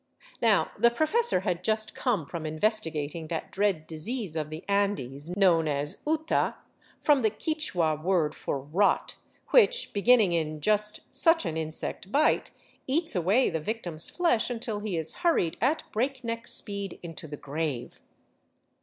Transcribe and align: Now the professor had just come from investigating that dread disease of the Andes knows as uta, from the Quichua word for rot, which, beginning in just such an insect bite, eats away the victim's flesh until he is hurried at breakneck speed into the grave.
Now 0.41 0.71
the 0.79 0.89
professor 0.89 1.41
had 1.41 1.63
just 1.63 1.93
come 1.93 2.25
from 2.25 2.43
investigating 2.43 3.27
that 3.27 3.51
dread 3.51 3.85
disease 3.85 4.35
of 4.35 4.49
the 4.49 4.65
Andes 4.67 5.29
knows 5.37 5.67
as 5.67 5.97
uta, 6.07 6.55
from 6.99 7.21
the 7.21 7.29
Quichua 7.29 8.01
word 8.03 8.33
for 8.33 8.59
rot, 8.61 9.17
which, 9.49 9.93
beginning 9.93 10.31
in 10.31 10.59
just 10.59 11.01
such 11.13 11.45
an 11.45 11.55
insect 11.55 12.11
bite, 12.11 12.49
eats 12.87 13.15
away 13.15 13.51
the 13.51 13.61
victim's 13.61 14.09
flesh 14.09 14.49
until 14.49 14.79
he 14.79 14.97
is 14.97 15.17
hurried 15.17 15.55
at 15.61 15.83
breakneck 15.91 16.47
speed 16.47 16.97
into 17.03 17.27
the 17.27 17.37
grave. 17.37 18.01